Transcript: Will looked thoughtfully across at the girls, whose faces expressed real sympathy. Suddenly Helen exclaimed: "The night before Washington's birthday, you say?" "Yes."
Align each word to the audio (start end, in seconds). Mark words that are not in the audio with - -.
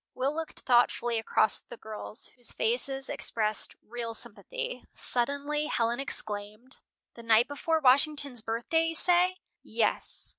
Will 0.15 0.33
looked 0.35 0.61
thoughtfully 0.61 1.19
across 1.19 1.59
at 1.61 1.69
the 1.69 1.77
girls, 1.77 2.29
whose 2.29 2.53
faces 2.53 3.07
expressed 3.07 3.75
real 3.83 4.15
sympathy. 4.15 4.83
Suddenly 4.95 5.67
Helen 5.67 5.99
exclaimed: 5.99 6.79
"The 7.13 7.21
night 7.21 7.47
before 7.47 7.79
Washington's 7.79 8.41
birthday, 8.41 8.87
you 8.87 8.95
say?" 8.95 9.37
"Yes." 9.61 10.29